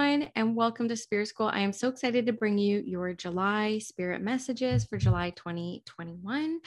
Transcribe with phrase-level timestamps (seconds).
[0.00, 1.50] Everyone, and welcome to Spirit School.
[1.52, 6.58] I am so excited to bring you your July spirit messages for July 2021.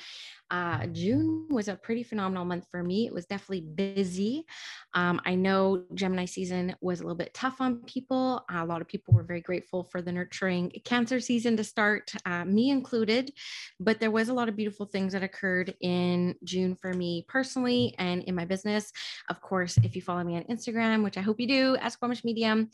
[0.52, 3.08] Uh, June was a pretty phenomenal month for me.
[3.08, 4.46] It was definitely busy.
[4.94, 8.46] Um, I know Gemini season was a little bit tough on people.
[8.52, 12.46] a lot of people were very grateful for the nurturing Cancer season to start, uh,
[12.46, 13.34] me included.
[13.80, 17.96] But there was a lot of beautiful things that occurred in June for me personally
[17.98, 18.92] and in my business.
[19.30, 22.24] Of course, if you follow me on Instagram, which I hope you do, at Squamish
[22.24, 22.70] Medium,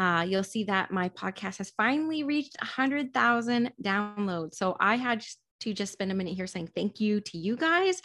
[0.00, 4.54] uh, you'll see that my podcast has finally reached 100,000 downloads.
[4.54, 5.22] So I had
[5.60, 8.00] to just spend a minute here saying thank you to you guys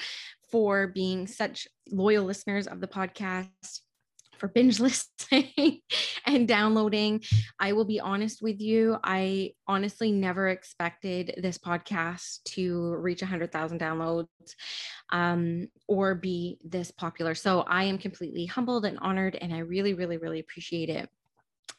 [0.52, 3.80] for being such loyal listeners of the podcast
[4.38, 5.80] for binge listening
[6.26, 7.24] and downloading.
[7.62, 8.98] I will be honest with you.
[9.02, 14.28] I honestly never expected this podcast to reach 100,000 downloads
[15.14, 17.36] um, or be this popular.
[17.36, 21.10] So I am completely humbled and honored, and I really, really, really appreciate it.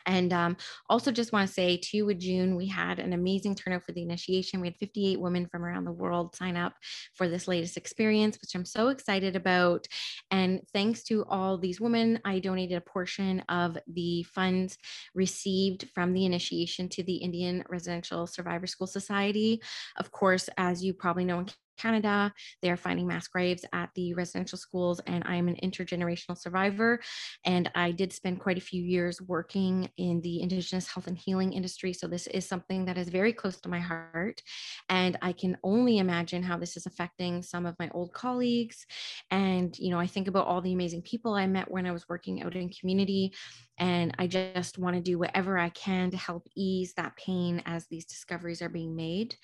[0.06, 0.56] And um,
[0.88, 4.02] also, just want to say, too, with June, we had an amazing turnout for the
[4.02, 4.60] initiation.
[4.60, 6.74] We had 58 women from around the world sign up
[7.14, 9.86] for this latest experience, which I'm so excited about.
[10.30, 14.78] And thanks to all these women, I donated a portion of the funds
[15.14, 19.60] received from the initiation to the Indian Residential Survivor School Society.
[19.96, 21.46] Of course, as you probably know, in
[21.76, 22.32] Canada.
[22.62, 27.00] They are finding mass graves at the residential schools, and I am an intergenerational survivor.
[27.44, 31.52] And I did spend quite a few years working in the Indigenous health and healing
[31.52, 31.92] industry.
[31.92, 34.42] So this is something that is very close to my heart.
[34.88, 38.86] And I can only imagine how this is affecting some of my old colleagues.
[39.30, 42.08] And, you know, I think about all the amazing people I met when I was
[42.08, 43.32] working out in community.
[43.78, 47.86] And I just want to do whatever I can to help ease that pain as
[47.86, 49.36] these discoveries are being made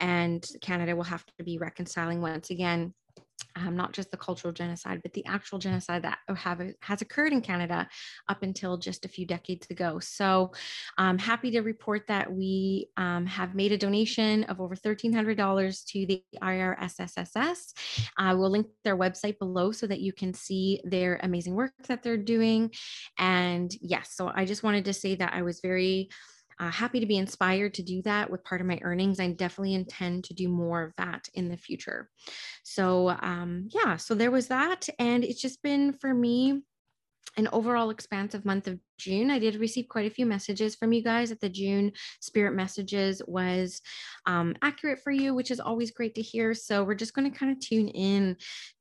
[0.00, 2.94] and Canada will have to be reconciling once again
[3.56, 7.40] um, not just the cultural genocide, but the actual genocide that have, has occurred in
[7.40, 7.88] Canada
[8.28, 9.98] up until just a few decades ago.
[9.98, 10.52] So
[10.98, 16.06] I'm happy to report that we um, have made a donation of over $1,300 to
[16.06, 17.72] the IRSSSS.
[18.18, 22.02] I will link their website below so that you can see their amazing work that
[22.02, 22.72] they're doing.
[23.18, 26.10] And yes, so I just wanted to say that I was very
[26.58, 29.20] uh, happy to be inspired to do that with part of my earnings.
[29.20, 32.08] I definitely intend to do more of that in the future.
[32.64, 34.88] So, um, yeah, so there was that.
[34.98, 36.62] And it's just been for me
[37.36, 39.30] an overall expansive month of June.
[39.30, 43.20] I did receive quite a few messages from you guys that the June spirit messages
[43.26, 43.80] was
[44.26, 46.54] um, accurate for you, which is always great to hear.
[46.54, 48.36] So we're just going to kind of tune in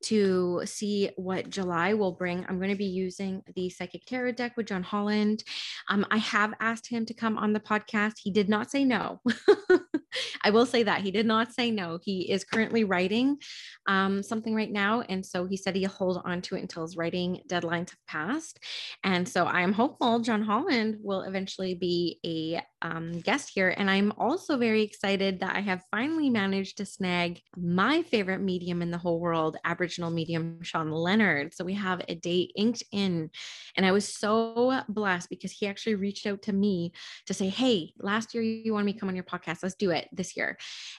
[0.05, 2.45] to see what July will bring.
[2.47, 5.43] I'm going to be using the Psychic Tarot deck with John Holland.
[5.89, 8.13] Um, I have asked him to come on the podcast.
[8.23, 9.21] He did not say no.
[10.43, 11.99] I will say that he did not say no.
[12.01, 13.37] He is currently writing
[13.87, 15.01] um, something right now.
[15.01, 18.59] And so he said he'll hold on to it until his writing deadlines have passed.
[19.03, 23.73] And so I'm hopeful John Holland will eventually be a um, guest here.
[23.77, 28.81] And I'm also very excited that I have finally managed to snag my favorite medium
[28.83, 31.53] in the whole world, Aboriginal medium Sean Leonard.
[31.55, 33.31] So we have a date inked in.
[33.75, 36.91] And I was so blessed because he actually reached out to me
[37.25, 39.63] to say, Hey, last year you wanted me to come on your podcast.
[39.63, 40.57] Let's do it this year.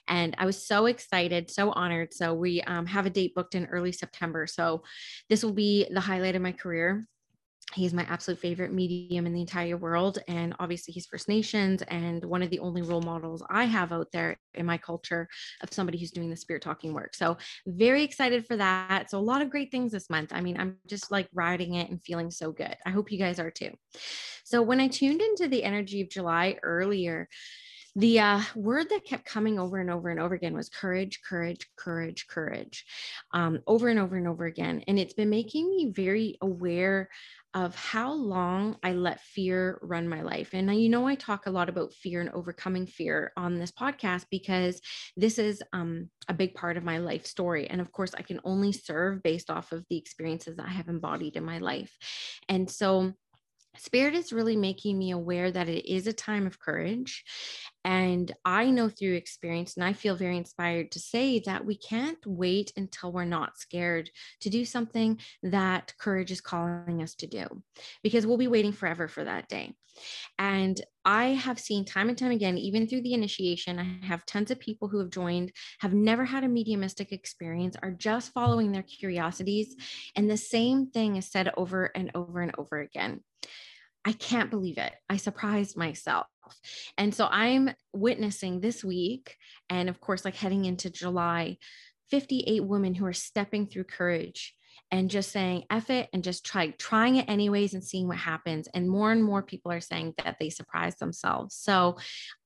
[0.09, 2.13] And I was so excited, so honored.
[2.13, 4.49] So we um, have a date booked in early September.
[4.49, 4.83] So
[5.29, 7.07] this will be the highlight of my career
[7.75, 12.25] he's my absolute favorite medium in the entire world and obviously he's first nations and
[12.25, 15.29] one of the only role models i have out there in my culture
[15.63, 17.15] of somebody who's doing the spirit talking work.
[17.15, 17.37] So
[17.67, 19.11] very excited for that.
[19.11, 20.33] So a lot of great things this month.
[20.33, 22.75] I mean i'm just like riding it and feeling so good.
[22.85, 23.71] I hope you guys are too.
[24.45, 27.29] So when i tuned into the energy of july earlier
[27.99, 31.67] the uh, word that kept coming over and over and over again was courage, courage,
[31.77, 32.85] courage, courage,
[33.33, 34.85] um, over and over and over again.
[34.87, 37.09] And it's been making me very aware
[37.57, 40.51] of how long I let fear run my life.
[40.53, 44.27] And you know, I talk a lot about fear and overcoming fear on this podcast
[44.31, 44.79] because
[45.17, 47.67] this is um, a big part of my life story.
[47.67, 50.89] And of course, I can only serve based off of the experiences that I have
[50.89, 51.97] embodied in my life.
[52.47, 53.15] And so,
[53.79, 57.25] Spirit is really making me aware that it is a time of courage.
[57.87, 62.19] And I know through experience, and I feel very inspired to say that we can't
[62.27, 64.11] wait until we're not scared
[64.41, 67.47] to do something that courage is calling us to do,
[68.03, 69.73] because we'll be waiting forever for that day.
[70.37, 74.51] And I have seen time and time again, even through the initiation, I have tons
[74.51, 78.83] of people who have joined, have never had a mediumistic experience, are just following their
[78.83, 79.77] curiosities.
[80.17, 83.21] And the same thing is said over and over and over again.
[84.07, 84.95] I can't believe it.
[85.11, 86.27] I surprised myself.
[86.97, 89.37] And so I'm witnessing this week,
[89.69, 91.59] and of course, like heading into July,
[92.11, 94.55] 58 women who are stepping through courage
[94.93, 98.69] and just saying F it and just try trying it anyways and seeing what happens.
[98.73, 101.57] And more and more people are saying that they surprise themselves.
[101.57, 101.97] So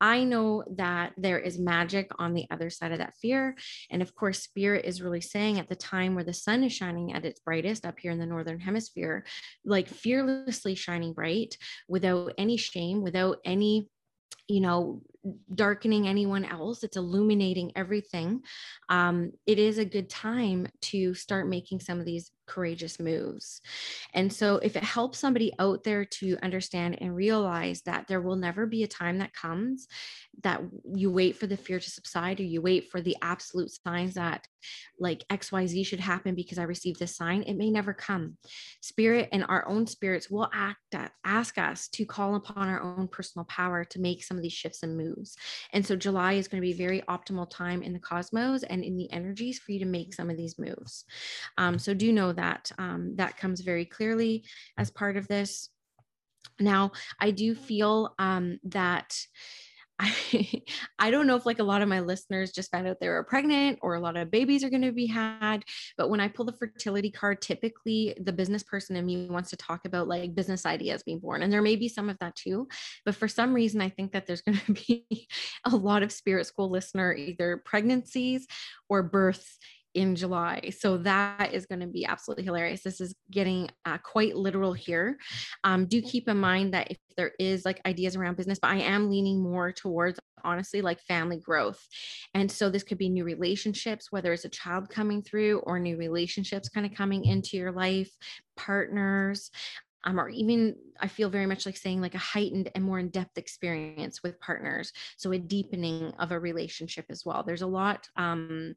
[0.00, 3.56] I know that there is magic on the other side of that fear.
[3.90, 7.12] And of course, spirit is really saying at the time where the sun is shining
[7.12, 9.24] at its brightest up here in the northern hemisphere,
[9.64, 11.56] like fearlessly shining bright
[11.88, 13.88] without any shame, without any
[14.48, 15.00] you know
[15.55, 16.82] darkening anyone else.
[16.82, 18.43] It's illuminating everything.
[18.88, 23.61] Um, it is a good time to start making some of these courageous moves.
[24.12, 28.34] And so if it helps somebody out there to understand and realize that there will
[28.34, 29.87] never be a time that comes
[30.43, 30.61] that
[30.94, 34.46] you wait for the fear to subside or you wait for the absolute signs that
[34.99, 38.37] like xyz should happen because i received this sign it may never come.
[38.81, 40.78] Spirit and our own spirits will act
[41.25, 44.82] ask us to call upon our own personal power to make some of these shifts
[44.82, 45.36] and moves moves.
[45.72, 48.96] And so July is going to be very optimal time in the cosmos and in
[48.96, 51.04] the energies for you to make some of these moves.
[51.58, 54.44] Um, so do know that um, that comes very clearly
[54.76, 55.68] as part of this.
[56.58, 59.16] Now, I do feel um, that
[60.99, 63.25] I, don't know if like a lot of my listeners just found out they were
[63.25, 65.64] pregnant or a lot of babies are going to be had.
[65.97, 69.56] But when I pull the fertility card, typically the business person in me wants to
[69.56, 71.43] talk about like business ideas being born.
[71.43, 72.69] And there may be some of that too.
[73.05, 75.29] But for some reason, I think that there's going to be
[75.64, 78.46] a lot of spirit school listener, either pregnancies
[78.88, 79.58] or births
[79.94, 80.70] in July.
[80.78, 82.82] So that is going to be absolutely hilarious.
[82.82, 85.19] This is getting uh, quite literal here.
[85.64, 88.78] Um, do keep in mind that if there is like ideas around business, but I
[88.78, 91.81] am leaning more towards honestly like family growth.
[92.34, 95.96] And so this could be new relationships, whether it's a child coming through or new
[95.96, 98.10] relationships kind of coming into your life,
[98.56, 99.50] partners.
[100.04, 103.36] Um, or even I feel very much like saying like a heightened and more in-depth
[103.36, 104.93] experience with partners.
[105.19, 107.43] So a deepening of a relationship as well.
[107.43, 108.76] There's a lot um,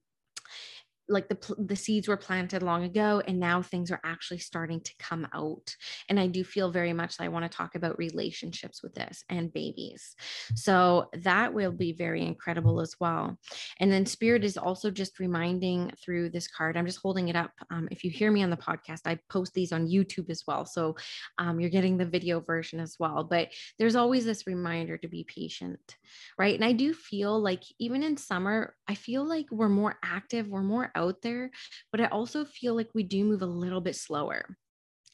[1.10, 4.94] like the the seeds were planted long ago and now things are actually starting to
[5.00, 5.76] come out
[6.10, 9.24] and i do feel very much that i want to talk about relationships with this
[9.30, 10.16] and babies.
[10.56, 13.38] So that will be very incredible as well.
[13.80, 17.52] And then spirit is also just reminding through this card i'm just holding it up
[17.72, 20.66] um, if you hear me on the podcast i post these on youtube as well
[20.66, 20.96] so
[21.38, 25.24] um, you're getting the video version as well but there's always this reminder to be
[25.24, 25.98] patient
[26.38, 26.56] right?
[26.56, 30.62] And i do feel like even in summer i feel like we're more active we're
[30.62, 31.52] more out there,
[31.92, 34.58] but I also feel like we do move a little bit slower.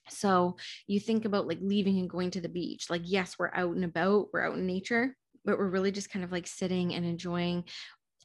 [0.09, 0.57] So
[0.87, 2.89] you think about like leaving and going to the beach.
[2.89, 5.15] Like, yes, we're out and about, we're out in nature,
[5.45, 7.65] but we're really just kind of like sitting and enjoying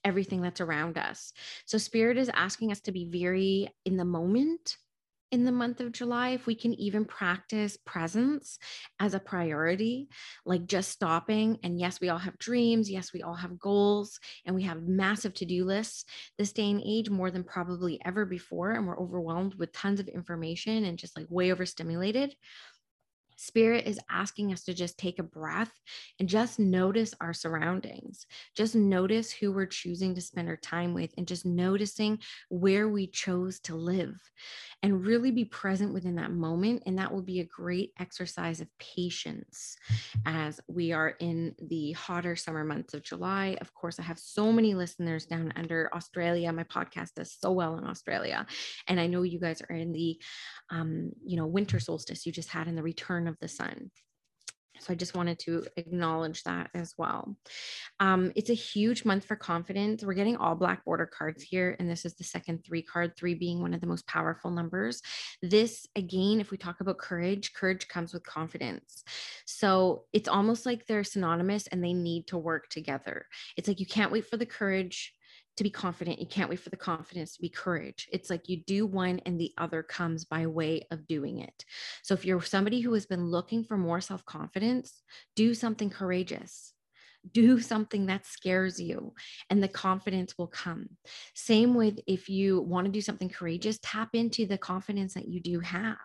[0.04, 1.32] everything that's around us.
[1.66, 4.76] So, Spirit is asking us to be very in the moment
[5.34, 8.56] in the month of July, if we can even practice presence
[9.00, 10.08] as a priority,
[10.46, 11.58] like just stopping.
[11.64, 12.88] And yes, we all have dreams.
[12.88, 16.04] Yes, we all have goals and we have massive to do lists
[16.38, 18.70] this day and age more than probably ever before.
[18.70, 22.32] And we're overwhelmed with tons of information and just like way overstimulated.
[23.36, 25.72] Spirit is asking us to just take a breath
[26.18, 28.26] and just notice our surroundings.
[28.56, 33.06] Just notice who we're choosing to spend our time with and just noticing where we
[33.06, 34.16] chose to live
[34.82, 36.82] and really be present within that moment.
[36.86, 39.76] And that will be a great exercise of patience
[40.26, 43.56] as we are in the hotter summer months of July.
[43.60, 46.52] Of course, I have so many listeners down under Australia.
[46.52, 48.46] My podcast does so well in Australia.
[48.86, 50.20] And I know you guys are in the,
[50.70, 53.90] um, you know, winter solstice you just had in the return of the sun.
[54.80, 57.36] So I just wanted to acknowledge that as well.
[58.00, 60.04] Um, it's a huge month for confidence.
[60.04, 63.34] We're getting all black border cards here, and this is the second three card, three
[63.34, 65.00] being one of the most powerful numbers.
[65.42, 69.04] This, again, if we talk about courage, courage comes with confidence.
[69.46, 73.26] So it's almost like they're synonymous and they need to work together.
[73.56, 75.13] It's like you can't wait for the courage
[75.56, 76.20] to be confident.
[76.20, 78.08] You can't wait for the confidence to be courage.
[78.12, 81.64] It's like you do one and the other comes by way of doing it.
[82.02, 85.02] So if you're somebody who has been looking for more self confidence,
[85.36, 86.72] do something courageous.
[87.32, 89.14] do something that scares you
[89.48, 90.88] and the confidence will come.
[91.34, 95.40] Same with if you want to do something courageous, tap into the confidence that you
[95.40, 95.96] do have.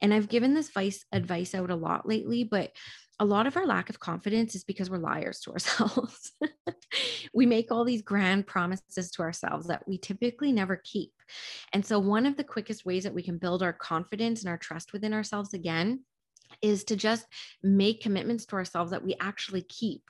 [0.00, 2.70] And I've given this vice advice out a lot lately, but
[3.20, 6.32] a lot of our lack of confidence is because we're liars to ourselves.
[7.34, 11.12] we make all these grand promises to ourselves that we typically never keep.
[11.72, 14.58] And so, one of the quickest ways that we can build our confidence and our
[14.58, 16.00] trust within ourselves again
[16.62, 17.26] is to just
[17.62, 20.02] make commitments to ourselves that we actually keep.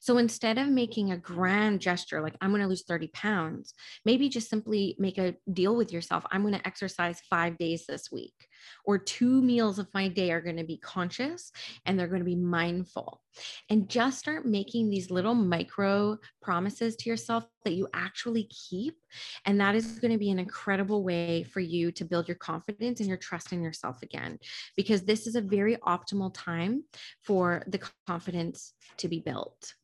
[0.00, 3.74] So instead of making a grand gesture like I'm going to lose 30 pounds,
[4.04, 6.24] maybe just simply make a deal with yourself.
[6.30, 8.45] I'm going to exercise five days this week
[8.84, 11.52] or two meals of my day are going to be conscious
[11.84, 13.22] and they're going to be mindful.
[13.68, 18.96] And just start making these little micro promises to yourself that you actually keep.
[19.44, 23.00] And that is going to be an incredible way for you to build your confidence
[23.00, 24.38] and your trust in yourself again,
[24.76, 26.84] because this is a very optimal time
[27.22, 29.74] for the confidence to be built.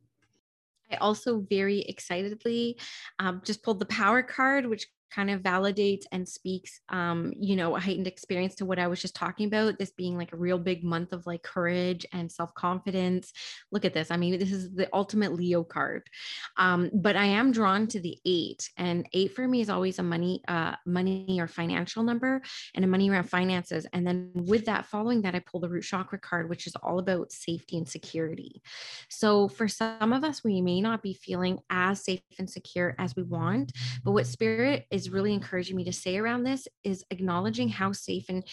[0.91, 2.79] I also very excitedly
[3.19, 7.76] um, just pulled the power card, which kind of validates and speaks um, you know
[7.76, 10.59] a heightened experience to what i was just talking about this being like a real
[10.59, 13.33] big month of like courage and self-confidence.
[13.71, 16.09] Look at this i mean this is the ultimate leo card.
[16.57, 20.02] Um, but i am drawn to the eight and eight for me is always a
[20.02, 22.42] money uh, money or financial number
[22.75, 23.87] and a money around finances.
[23.92, 26.99] And then with that following that i pull the root chakra card which is all
[26.99, 28.62] about safety and security.
[29.09, 33.14] So for some of us we may not be feeling as safe and secure as
[33.16, 33.73] we want
[34.04, 37.91] but what spirit is is really encouraging me to say around this is acknowledging how
[37.91, 38.45] safe and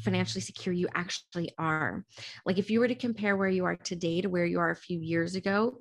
[0.00, 2.04] financially secure you actually are.
[2.44, 4.76] Like if you were to compare where you are today to where you are a
[4.76, 5.80] few years ago,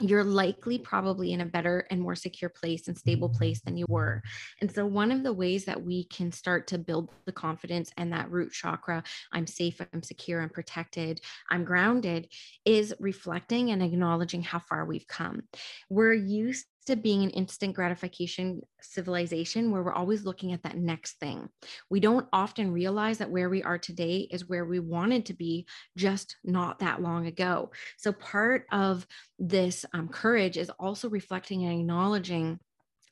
[0.00, 3.86] you're likely probably in a better and more secure place and stable place than you
[3.88, 4.22] were.
[4.60, 8.12] And so, one of the ways that we can start to build the confidence and
[8.12, 12.28] that root chakra I'm safe, I'm secure, I'm protected, I'm grounded
[12.66, 15.44] is reflecting and acknowledging how far we've come.
[15.88, 21.18] We're used to being an instant gratification civilization where we're always looking at that next
[21.18, 21.48] thing.
[21.90, 25.66] We don't often realize that where we are today is where we wanted to be
[25.96, 27.70] just not that long ago.
[27.96, 29.06] So, part of
[29.38, 32.58] this um, courage is also reflecting and acknowledging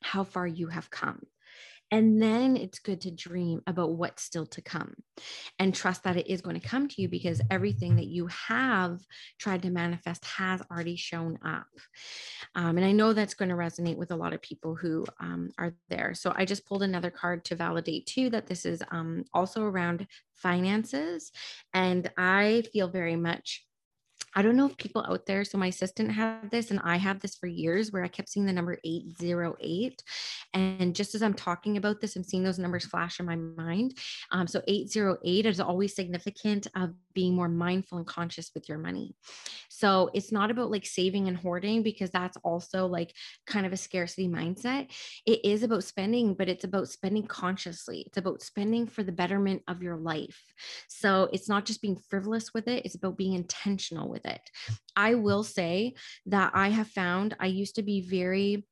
[0.03, 1.21] how far you have come.
[1.91, 4.95] And then it's good to dream about what's still to come
[5.59, 8.99] and trust that it is going to come to you because everything that you have
[9.39, 11.67] tried to manifest has already shown up.
[12.55, 15.51] Um, and I know that's going to resonate with a lot of people who um,
[15.59, 16.15] are there.
[16.15, 20.07] So I just pulled another card to validate too that this is um, also around
[20.35, 21.31] finances.
[21.73, 23.65] And I feel very much
[24.35, 27.21] I don't know if people out there, so my assistant had this and I have
[27.21, 30.03] this for years where I kept seeing the number 808.
[30.53, 33.97] And just as I'm talking about this, I'm seeing those numbers flash in my mind.
[34.33, 39.15] Um, so 808 is always significant of being more mindful and conscious with your money.
[39.69, 43.15] So it's not about like saving and hoarding because that's also like
[43.47, 44.91] kind of a scarcity mindset.
[45.27, 48.05] It is about spending, but it's about spending consciously.
[48.07, 50.41] It's about spending for the betterment of your life.
[50.89, 54.41] So it's not just being frivolous with it, it's about being intentional with it.
[54.97, 55.95] I will say
[56.27, 58.67] that I have found I used to be very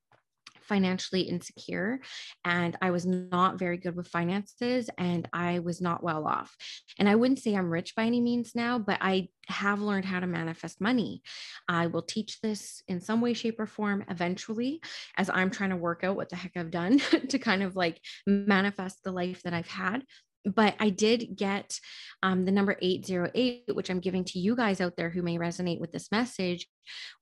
[0.63, 1.99] financially insecure
[2.45, 6.55] and I was not very good with finances and I was not well off.
[6.99, 10.19] And I wouldn't say I'm rich by any means now, but I have learned how
[10.19, 11.21] to manifest money.
[11.67, 14.81] I will teach this in some way, shape, or form eventually
[15.17, 17.99] as I'm trying to work out what the heck I've done to kind of like
[18.25, 20.03] manifest the life that I've had
[20.45, 21.79] but I did get
[22.21, 25.79] um, the number 808, which I'm giving to you guys out there who may resonate
[25.79, 26.67] with this message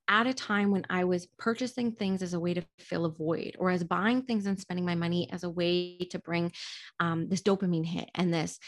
[0.07, 3.55] at a time when I was purchasing things as a way to fill a void,
[3.59, 6.51] or as buying things and spending my money as a way to bring
[6.99, 8.59] um, this dopamine hit and this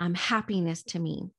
[0.00, 1.30] um, happiness to me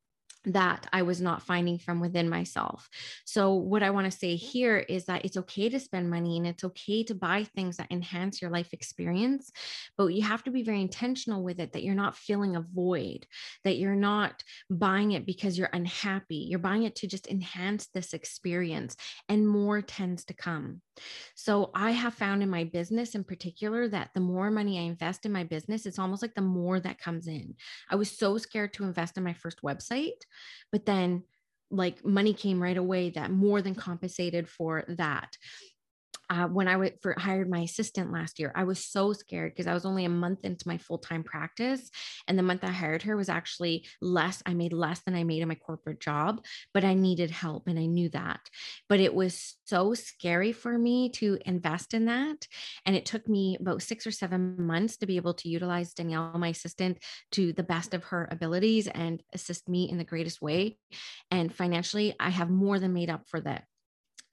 [0.47, 2.89] that I was not finding from within myself.
[3.25, 6.45] So, what I want to say here is that it's okay to spend money and
[6.45, 9.51] it's okay to buy things that enhance your life experience,
[9.97, 13.25] but you have to be very intentional with it that you're not feeling a void,
[13.63, 16.47] that you're not buying it because you're unhappy.
[16.49, 18.95] You're buying it to just enhance this experience,
[19.29, 20.81] and more tends to come.
[21.35, 25.25] So, I have found in my business in particular that the more money I invest
[25.25, 27.55] in my business, it's almost like the more that comes in.
[27.89, 30.21] I was so scared to invest in my first website
[30.71, 31.23] but then
[31.71, 35.35] like money came right away that more than compensated for that
[36.29, 39.67] uh, when I w- for, hired my assistant last year, I was so scared because
[39.67, 41.89] I was only a month into my full time practice.
[42.27, 44.41] And the month I hired her was actually less.
[44.45, 47.77] I made less than I made in my corporate job, but I needed help and
[47.77, 48.49] I knew that.
[48.89, 52.47] But it was so scary for me to invest in that.
[52.85, 56.37] And it took me about six or seven months to be able to utilize Danielle,
[56.37, 56.99] my assistant,
[57.31, 60.77] to the best of her abilities and assist me in the greatest way.
[61.31, 63.65] And financially, I have more than made up for that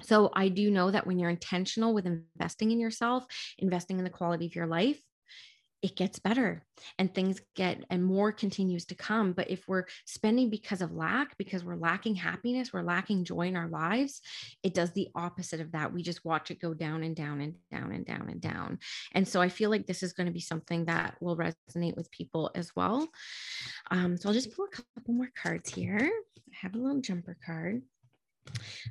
[0.02, 3.24] So I do know that when you're intentional with investing in yourself,
[3.58, 5.00] investing in the quality of your life,
[5.82, 6.64] it gets better
[6.98, 9.32] and things get and more continues to come.
[9.32, 13.56] But if we're spending because of lack because we're lacking happiness we're lacking joy in
[13.56, 14.20] our lives
[14.62, 15.92] it does the opposite of that.
[15.92, 18.78] We just watch it go down and down and down and down and down.
[19.12, 22.10] And so i feel like this is going to be something that will resonate with
[22.12, 23.08] people as well.
[23.90, 26.10] Um, so i'll just pull a couple more cards here.
[26.52, 27.82] I have a little jumper card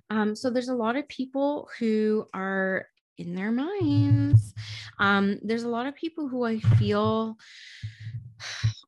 [0.10, 4.54] um, so there's a lot of people who are in their minds.
[5.00, 7.38] Um, there's a lot of people who I feel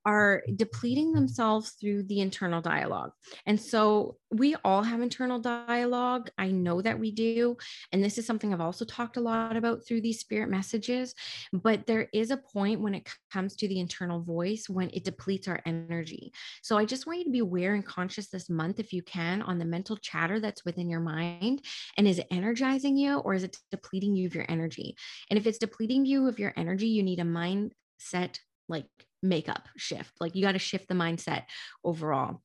[0.06, 3.12] are depleting themselves through the internal dialogue.
[3.46, 6.30] And so we all have internal dialogue.
[6.38, 7.58] I know that we do.
[7.92, 11.16] And this is something I've also talked a lot about through these spirit messages.
[11.54, 15.48] But there is a point when it comes to the internal voice when it depletes
[15.48, 16.34] our energy.
[16.62, 19.42] So I just want you to be aware and conscious this month, if you can,
[19.42, 21.62] on the mental chatter that's within your mind.
[21.98, 24.96] And is it energizing you or is it depleting you of your energy?
[25.30, 28.86] And if it's depleting you of your energy, you need a mindset like
[29.24, 30.12] makeup shift.
[30.20, 31.44] Like you got to shift the mindset
[31.84, 32.42] overall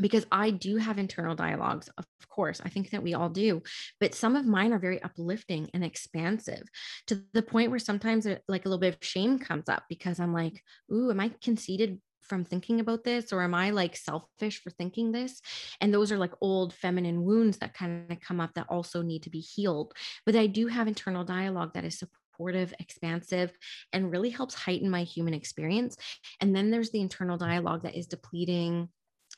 [0.00, 2.60] because I do have internal dialogues, of course.
[2.64, 3.62] I think that we all do,
[4.00, 6.62] but some of mine are very uplifting and expansive
[7.08, 10.32] to the point where sometimes like a little bit of shame comes up because I'm
[10.32, 14.70] like, ooh, am I conceited from thinking about this or am I like selfish for
[14.70, 15.40] thinking this?
[15.80, 19.22] And those are like old feminine wounds that kind of come up that also need
[19.24, 19.94] to be healed.
[20.26, 21.98] But I do have internal dialogue that is
[22.38, 23.52] supportive, expansive,
[23.92, 25.96] and really helps heighten my human experience.
[26.40, 28.88] And then there's the internal dialogue that is depleting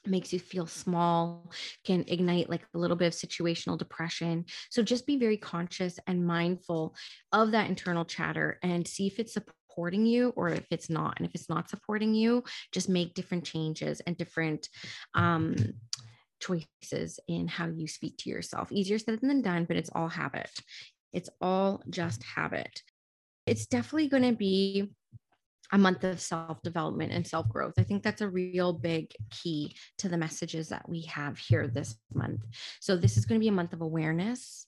[0.07, 1.50] makes you feel small,
[1.85, 4.45] can ignite like a little bit of situational depression.
[4.71, 6.95] So just be very conscious and mindful
[7.33, 11.14] of that internal chatter and see if it's supporting you or if it's not.
[11.19, 14.69] And if it's not supporting you, just make different changes and different
[15.14, 15.57] um,
[16.40, 18.73] choices in how you speak to yourself.
[18.73, 20.50] Easier said than done, but it's all habit.
[21.12, 22.83] It's all just habit
[23.50, 24.88] it's definitely going to be
[25.72, 27.74] a month of self development and self growth.
[27.78, 31.96] I think that's a real big key to the messages that we have here this
[32.12, 32.40] month.
[32.80, 34.66] So, this is going to be a month of awareness,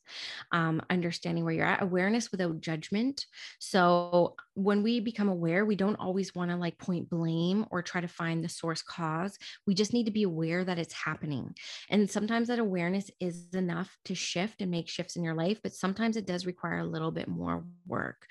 [0.52, 3.26] um, understanding where you're at, awareness without judgment.
[3.58, 8.00] So, when we become aware, we don't always want to like point blame or try
[8.00, 9.38] to find the source cause.
[9.66, 11.54] We just need to be aware that it's happening.
[11.90, 15.74] And sometimes that awareness is enough to shift and make shifts in your life, but
[15.74, 18.26] sometimes it does require a little bit more work.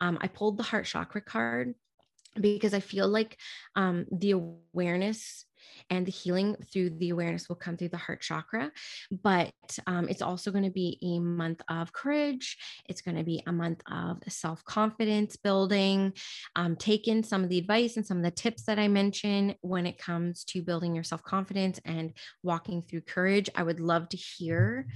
[0.00, 1.74] Um, I pulled the heart chakra card
[2.40, 3.38] because I feel like
[3.76, 5.44] um, the awareness
[5.90, 8.70] and the healing through the awareness will come through the heart chakra.
[9.10, 9.52] But
[9.86, 12.56] um, it's also going to be a month of courage.
[12.88, 16.12] It's going to be a month of self confidence building.
[16.56, 19.56] Um, take in some of the advice and some of the tips that I mentioned
[19.60, 23.50] when it comes to building your self confidence and walking through courage.
[23.54, 24.86] I would love to hear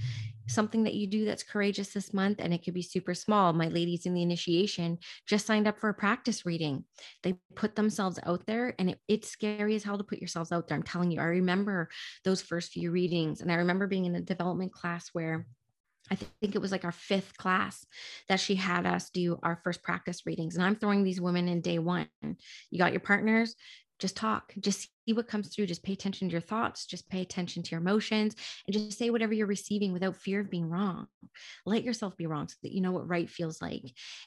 [0.47, 3.67] something that you do that's courageous this month and it could be super small my
[3.67, 6.83] ladies in the initiation just signed up for a practice reading
[7.23, 10.67] they put themselves out there and it, it's scary as hell to put yourselves out
[10.67, 11.89] there i'm telling you i remember
[12.23, 15.45] those first few readings and i remember being in a development class where
[16.09, 17.85] I think it was like our fifth class
[18.29, 20.55] that she had us do our first practice readings.
[20.55, 22.07] And I'm throwing these women in day one.
[22.21, 23.55] You got your partners,
[23.99, 25.67] just talk, just see what comes through.
[25.67, 29.09] Just pay attention to your thoughts, just pay attention to your emotions, and just say
[29.09, 31.07] whatever you're receiving without fear of being wrong.
[31.65, 33.83] Let yourself be wrong so that you know what right feels like.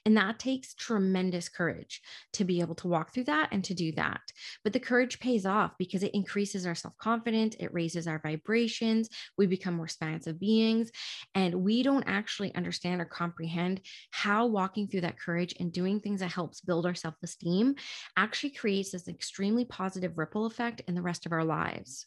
[0.07, 2.01] And that takes tremendous courage
[2.35, 4.21] to be able to walk through that and to do that.
[4.65, 9.09] But the courage pays off because it increases our self confidence, it raises our vibrations,
[9.37, 10.91] we become more expansive beings.
[11.35, 16.21] And we don't actually understand or comprehend how walking through that courage and doing things
[16.21, 17.75] that helps build our self esteem
[18.17, 22.07] actually creates this extremely positive ripple effect in the rest of our lives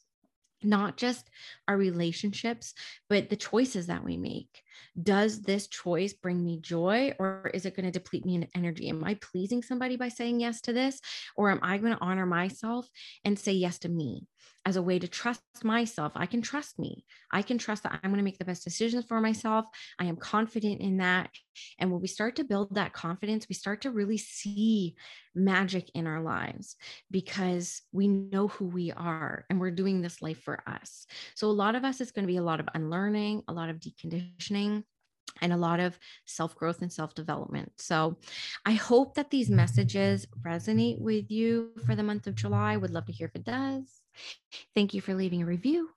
[0.64, 1.30] not just
[1.68, 2.74] our relationships,
[3.10, 4.64] but the choices that we make.
[5.02, 8.90] Does this choice bring me joy or is it going to deplete me in energy?
[8.90, 11.02] Am I pleasing somebody by saying yes to this?
[11.36, 12.88] Or am I going to honor myself
[13.24, 14.28] and say yes to me?
[14.66, 16.14] as a way to trust myself.
[16.16, 17.04] I can trust me.
[17.32, 19.66] I can trust that I'm going to make the best decisions for myself.
[20.00, 21.30] I am confident in that.
[21.80, 24.96] And when we start to build that confidence, we start to really see
[25.36, 26.76] magic in our lives
[27.12, 31.06] because we know who we are and we're doing this life for us.
[31.36, 33.70] So, a lot of us, it's going to be a lot of unlearning, a lot
[33.70, 34.84] of deconditioning
[35.42, 37.72] and a lot of self growth and self development.
[37.78, 38.18] So,
[38.66, 42.78] I hope that these messages resonate with you for the month of July.
[42.78, 44.03] Would love to hear if it does.
[44.76, 45.90] Thank you for leaving a review.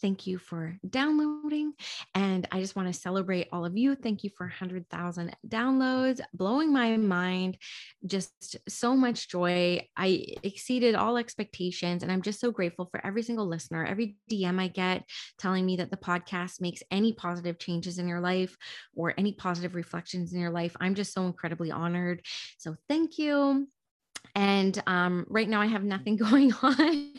[0.00, 1.72] Thank you for downloading.
[2.14, 3.94] And I just want to celebrate all of you.
[3.94, 7.58] Thank you for 100,000 downloads, blowing my mind.
[8.06, 9.86] Just so much joy.
[9.96, 12.02] I exceeded all expectations.
[12.02, 15.04] And I'm just so grateful for every single listener, every DM I get
[15.38, 18.56] telling me that the podcast makes any positive changes in your life
[18.94, 20.76] or any positive reflections in your life.
[20.80, 22.24] I'm just so incredibly honored.
[22.58, 23.68] So thank you.
[24.34, 27.12] And um, right now, I have nothing going on.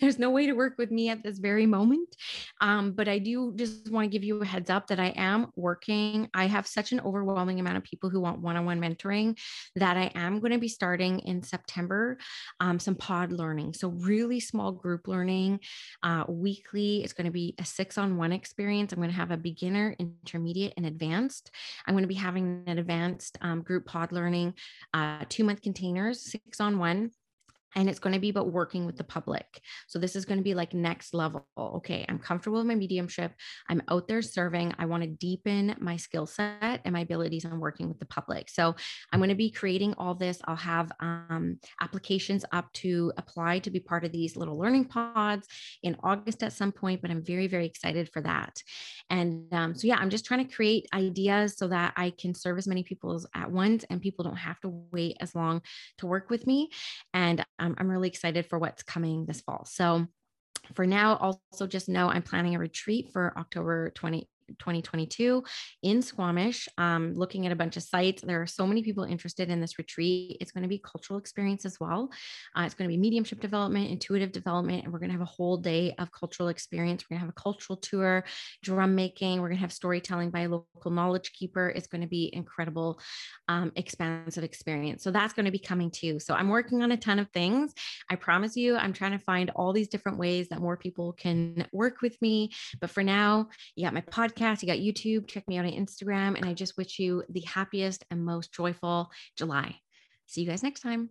[0.00, 2.16] There's no way to work with me at this very moment.
[2.60, 5.48] Um, but I do just want to give you a heads up that I am
[5.56, 6.28] working.
[6.34, 9.38] I have such an overwhelming amount of people who want one on one mentoring
[9.76, 12.18] that I am going to be starting in September
[12.60, 13.74] um, some pod learning.
[13.74, 15.60] So, really small group learning
[16.02, 17.02] uh, weekly.
[17.04, 18.92] It's going to be a six on one experience.
[18.92, 21.50] I'm going to have a beginner, intermediate, and advanced.
[21.86, 24.54] I'm going to be having an advanced um, group pod learning,
[24.94, 27.10] uh, two month containers on one
[27.76, 29.60] and it's going to be about working with the public.
[29.86, 31.46] So this is going to be like next level.
[31.58, 33.32] Okay, I'm comfortable with my mediumship.
[33.68, 34.74] I'm out there serving.
[34.78, 38.48] I want to deepen my skill set and my abilities on working with the public.
[38.48, 38.74] So
[39.12, 40.40] I'm going to be creating all this.
[40.46, 45.46] I'll have um, applications up to apply to be part of these little learning pods
[45.82, 48.62] in August at some point, but I'm very, very excited for that.
[49.10, 52.56] And um, so, yeah, I'm just trying to create ideas so that I can serve
[52.56, 55.60] as many people at once and people don't have to wait as long
[55.98, 56.70] to work with me.
[57.12, 57.44] And
[57.78, 59.64] I'm really excited for what's coming this fall.
[59.66, 60.06] So
[60.74, 64.28] for now, also just know I'm planning a retreat for October 20,
[64.58, 65.42] 2022
[65.82, 68.22] in Squamish, um, looking at a bunch of sites.
[68.22, 70.36] There are so many people interested in this retreat.
[70.40, 72.10] It's going to be cultural experience as well.
[72.56, 75.24] Uh, it's going to be mediumship development, intuitive development, and we're going to have a
[75.24, 77.04] whole day of cultural experience.
[77.04, 78.24] We're going to have a cultural tour,
[78.62, 79.40] drum making.
[79.40, 81.68] We're going to have storytelling by a local knowledge keeper.
[81.74, 83.00] It's going to be incredible,
[83.48, 85.02] um, expansive experience.
[85.02, 86.20] So that's going to be coming too.
[86.20, 87.74] So I'm working on a ton of things.
[88.10, 91.66] I promise you, I'm trying to find all these different ways that more people can
[91.72, 92.50] work with me.
[92.80, 95.26] But for now, you got my podcast podcast, you got YouTube.
[95.26, 96.36] Check me out on Instagram.
[96.36, 99.76] And I just wish you the happiest and most joyful July.
[100.26, 101.10] See you guys next time.